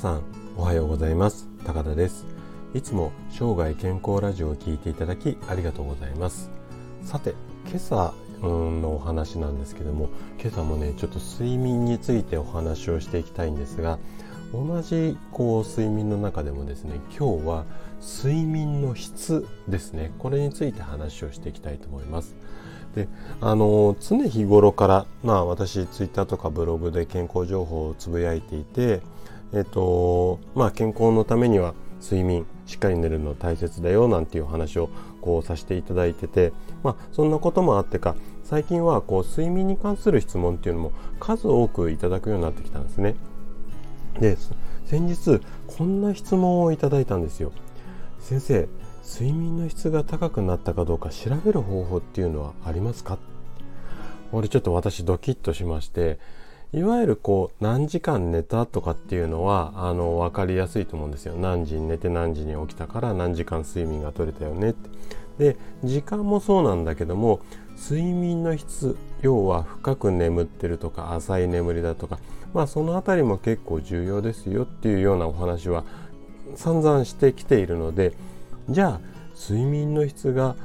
[0.00, 0.22] さん
[0.56, 1.46] おはようございます。
[1.66, 2.24] 高田です。
[2.72, 6.50] いつも生涯健康ラジオを聞いていただきありがとうございます。
[7.04, 7.34] さて
[7.66, 10.08] 今朝のお話なんですけども
[10.40, 13.98] 今朝もねちょっと睡眠についてお話をしていきたいんですが
[14.54, 17.64] 同じこう睡眠の中でもですね今日は
[18.00, 20.12] 睡眠の質ですね。
[20.18, 22.34] これについて話をしていきたいと思います。
[22.94, 23.06] で
[23.42, 29.02] あの常日頃からまあ私ツイッターとかブログで健康情報をつぶやいていて
[29.52, 34.88] えっとまあ健康のためには睡眠しっかり寝るの大切だよなんていう話を
[35.20, 38.14] こうさせていただいててまあそんなこともあってか
[38.44, 43.16] 最近はこう睡眠に関する質問っていうのも数多くいただくようになってきたんですね。
[44.18, 44.36] で
[44.86, 47.52] 先日こんな質問をいただいたんですよ。
[48.18, 48.68] 先生
[49.04, 53.18] 睡眠の質が高くなったかどうか調べる方法っていうのはありますか？
[54.32, 56.18] 俺ちょっと私ドキッとしまして
[56.72, 61.34] いわゆるこう何時間寝たとかっていうのはあの分かりやすいと思うんですよ。
[61.34, 64.88] 何時に寝て何時に起きたから何時間睡眠が取れたよねって。
[65.40, 67.40] で時間もそうなんだけども
[67.76, 72.18] 睡眠の質要は深く眠ってるとか浅い眠りだとか
[72.52, 75.84] まあその辺りも結構重要ですよっていうようなお話は
[76.56, 78.12] 散々してきているので
[78.68, 79.00] じゃあ
[79.34, 80.56] 睡眠の質が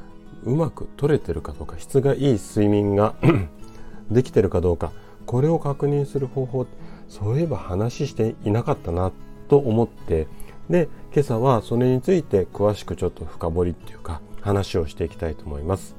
[0.43, 3.15] うまく取れてるかどうか質がいい睡眠が
[4.11, 4.91] できてるかどうか
[5.25, 6.67] これを確認する方法
[7.09, 9.11] そういえば話していなかったな
[9.47, 10.27] と思って
[10.69, 15.95] で今朝はそれについて詳しくちょっと深掘りっていうか話をしていきたいと思います。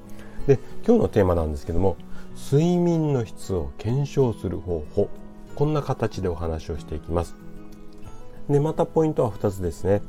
[0.46, 1.96] で今日のテーマなんですけども
[2.50, 5.08] 睡眠の質を検証する方法。
[5.54, 7.34] こんな形でお話をしていきます。
[8.48, 10.02] でまたポイントは2つですね。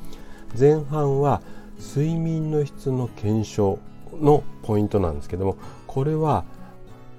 [0.57, 1.41] 前半は
[1.79, 3.79] 睡眠の質の検証
[4.19, 6.45] のポイントなんですけどもこれは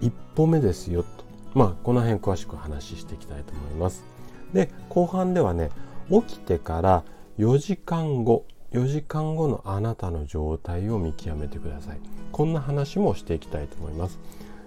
[0.00, 1.27] 一歩目ですよと。
[1.54, 4.04] まあこの辺詳しく話していきたいと思います。
[4.52, 5.70] で後半ではね
[6.10, 7.04] 起きてから
[7.38, 12.00] 4時間後4時間後のあなたの状態を見極めてください。
[12.32, 14.18] こんな話もしていきたいと思います。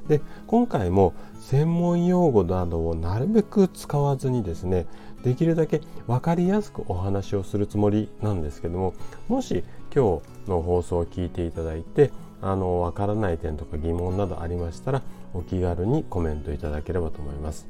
[0.07, 4.87] で今回も専門用語などをなるべく使わずにですね
[5.23, 8.93] できるだけ分かりやすくお話をするつもりなんですけども
[9.27, 9.63] もし
[9.95, 15.03] 今日の放送を聞いていただいてあの分からない点とか疑問などありましたら
[15.33, 17.67] お気軽にコメントいただければと思います。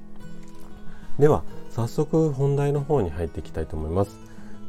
[1.19, 4.17] では早速本題の方に入っていきたいと思います。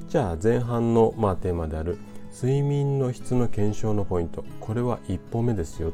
[0.08, 1.98] じゃあ前半の、まあ、テーマである
[2.34, 4.44] 睡眠の質の検証のポイント。
[4.60, 5.90] これは一歩目ですよ。
[5.90, 5.92] っ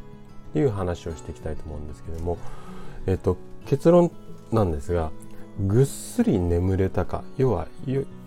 [0.52, 2.38] ていう話をしていきたいと思うんですけども、
[3.06, 4.10] えっと、結論
[4.50, 5.10] なんですが
[5.60, 7.22] ぐっすり眠れたか。
[7.36, 7.68] 要は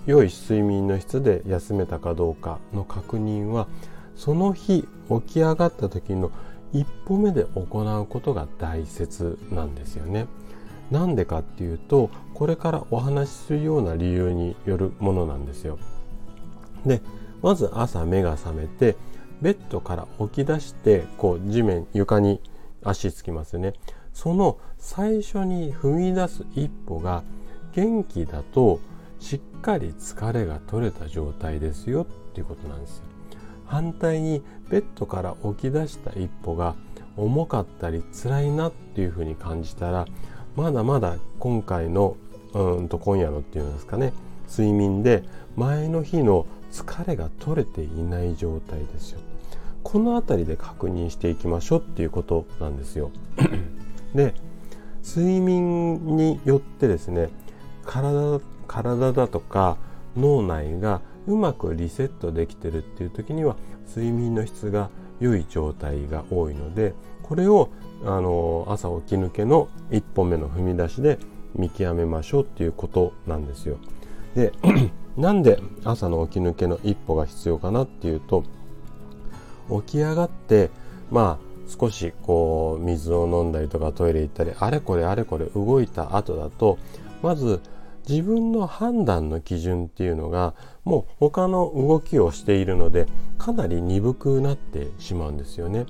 [0.06, 3.68] 良い睡眠の質で休めたかどうかの確認は
[4.16, 6.32] その日起き上がった時の
[6.74, 10.28] 一歩目で行うことが大切なんですよね。
[10.90, 15.80] なんでかっていうとこれからお話しするような理由によるものなんですよ。
[16.86, 17.02] で
[17.42, 18.96] まず朝目が覚めて
[19.42, 22.42] ベッドから起き出してこう地面床に
[22.84, 23.74] 足つきますよね。
[24.14, 27.24] その最初に踏み出す一歩が
[27.74, 28.80] 元気だと
[29.20, 33.04] しっかり疲れが取れた状態ですよっていうことなんですよ。
[33.72, 36.76] 反対にベッドから起き出した一歩が
[37.16, 40.06] 重かったり辛いなっていうふうに感じたら
[40.58, 42.18] まだまだ今回の
[42.54, 44.12] うんと今夜のっていうんですかね
[44.50, 45.24] 睡眠で
[45.56, 49.20] 前の日の疲れが取れていない状態ですよ。
[49.84, 53.12] この辺りで確認していきましょうっていうことなんですよ。
[54.14, 54.34] で
[55.04, 57.30] 睡眠によってですね
[57.86, 59.78] 体体だとか
[60.18, 63.56] 脳内がうまくリセットできてるっていう時には
[63.88, 64.90] 睡眠の質が
[65.20, 67.70] 良い状態が多いのでこれを
[68.04, 71.20] あの朝起き抜けの一歩目の踏み出しで
[71.56, 73.78] 見極めましょうっていうことなんですよ。
[74.36, 74.54] で
[75.18, 78.44] なんで朝の起き抜けの一歩が必要かなっていうと
[79.86, 80.70] 起き上がって
[81.12, 86.78] まあ少しこう水を飲んだりとかトイレ行ったりあれこれあれこれ動いた後だと
[87.22, 87.62] まず
[88.08, 90.54] 自分の判断の基準っていうのが
[90.84, 93.08] もう他の動きをしているので
[93.38, 95.86] かなり鈍くなってしまうんですよね。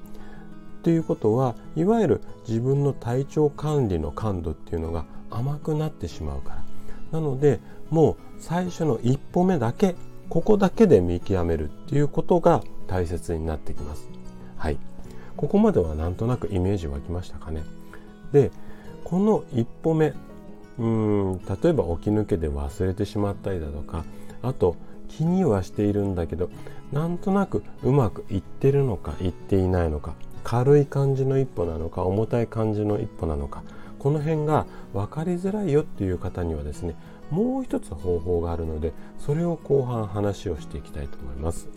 [0.83, 6.63] ということはいわゆる自分の体調管理の感度っていうのが甘くなってしまうから。
[7.11, 7.59] なので
[7.89, 9.95] もう最初の一歩目だけ
[10.29, 14.09] ここだけで見極めるっていうことが大切になってきます。
[14.55, 14.77] はい。
[15.35, 17.63] ここまではなんとなくイメージ湧きましたかね。
[18.31, 18.51] で、
[19.03, 20.13] この一歩目、
[20.79, 24.06] うん例えば起き抜けで忘れてしまったりだとか
[24.41, 24.75] あと
[25.09, 26.50] 気にはしているんだけど
[26.91, 30.13] なんとなくうまくいってるのかいっていないのか
[30.44, 33.63] 軽い感じの一歩なのか重たい感じの一歩なのか
[34.00, 36.95] この辺が分かりづらいよっていう方にはですね
[37.29, 41.69] もう一つ方法があるのでそれを後半話をしていきたいと思います。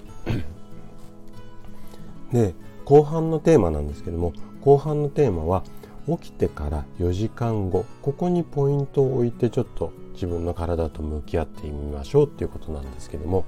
[2.33, 2.55] で
[2.85, 5.63] 後半のテーマなんですけども後半のテーマは
[6.07, 13.45] 起きてから4時間後ここにポイントを置いてちょっと自分の体と向き合ってみましょうっていうことなんですけども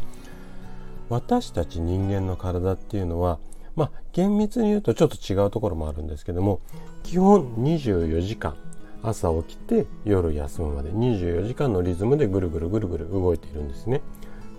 [1.08, 3.38] 私たち人間の体っていうのは
[3.76, 6.60] まあ厳密に言うとちょっと違うところもあるんですけども
[7.02, 8.56] 基本24時間
[9.02, 14.00] 朝起きて夜休むまで24時間のリズムでぐるぐるぐるぐる動いているんですね。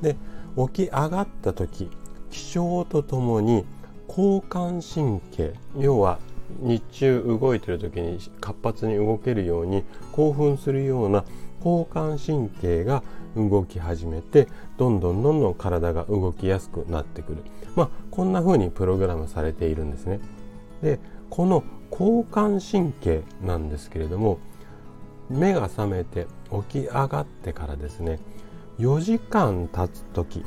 [0.02, 0.16] で
[0.56, 1.90] 起き上がった時
[2.30, 3.66] 起床とともに
[4.08, 6.20] 交感神経要は
[6.62, 11.24] 日中動いてる時に活発に動けるように興奮するような
[11.64, 13.04] 交感神経が
[13.36, 14.48] 動き始めて
[14.78, 17.44] どんどんどんどん体が動きやすくなってくる。
[17.76, 20.20] まあこんな風にプログラムされているんですね。
[20.82, 21.00] で
[21.30, 24.40] この交感神経なんですけれども
[25.30, 26.28] 目が覚めて
[26.70, 28.20] 起き上がってからですね
[28.80, 30.44] 4時間経つ時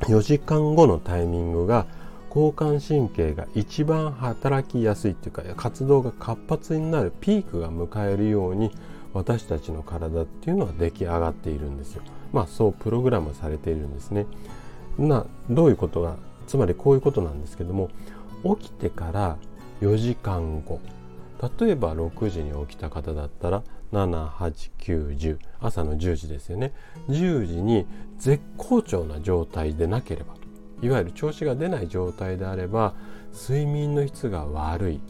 [0.00, 1.86] 4時間後のタイミングが
[2.34, 8.70] 交感神経が一番働きやすいっていうか活動が活発になるピークが迎えるように
[9.12, 12.02] 私たちの体っていうのは出来上がっているんですよ。
[12.32, 14.26] まあそうプログラムされているんですね。
[14.98, 16.16] などういうことが
[16.46, 17.90] つまりこういうことなんですけども
[18.58, 19.36] 起きてから
[19.80, 20.80] 4時間後
[21.58, 23.62] 例えば6時に起きた方だったら
[23.92, 26.72] 78910朝の10時ですよね
[27.08, 27.86] 10時に
[28.18, 30.34] 絶好調な状態でなければ
[30.82, 32.94] いわゆる調子が出ない状態であれば
[33.32, 35.00] 睡眠の質が悪い。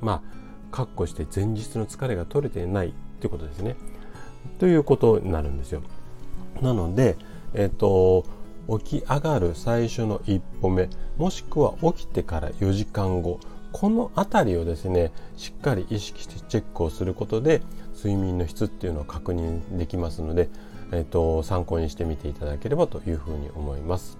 [0.00, 3.76] まあかっこして前日の疲れが取れていないってことですね。
[4.58, 5.82] ということになるんですよ。
[6.60, 7.16] なので
[7.54, 8.24] えっ、と
[8.80, 10.88] 起き上がる最初の一歩目
[11.18, 13.40] もしくは起きてから4時間後
[13.72, 17.62] この辺りをですねしっかり意識してチェックをすることで
[17.96, 20.48] 睡眠の質っていうのを確認できますので、
[20.92, 24.18] えーと、参考にしてみていただければというふうに思います。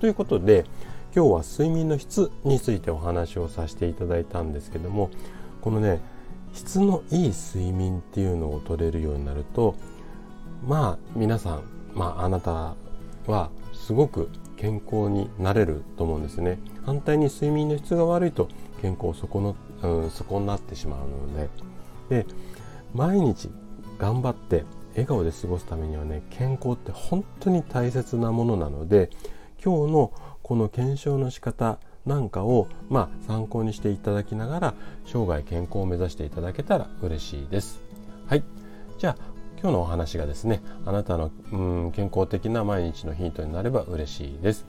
[0.00, 0.64] ということで
[1.14, 5.10] 今日は睡眠の質についてお話をさせていただいたんですけども
[5.60, 6.00] このね
[6.52, 9.74] 質のいい睡眠っていうのを取れるようになると
[10.66, 11.62] まあ皆さん、
[11.94, 12.74] まあ、あなた
[13.26, 16.58] はすごく健康になれると思うんですね。
[16.84, 18.48] 反対に睡眠の質が悪いと
[18.80, 21.36] 健康を損の、うん、損なってしまうの
[22.08, 22.24] で。
[22.24, 22.26] で
[22.94, 23.50] 毎日
[23.98, 29.10] 頑張って笑顔で過ごすためにはね健康って本当に大切なものなので
[29.64, 30.12] 今日の
[30.42, 34.74] この検証の仕方なんかをまあ参考にしていただきながら
[35.04, 37.82] 生涯健康を目指していただけたら嬉しいです。
[38.26, 38.44] はい。
[38.98, 39.16] じゃあ
[39.60, 44.64] 今日のお話がですねあなたのうん健康的な毎日のヒントになれば嬉しいです。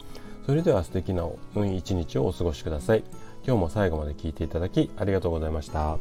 [0.45, 3.03] それでは素敵な一日をお過ごしください。
[3.45, 5.97] 今日も最後まで聞いていただきありがとうございました。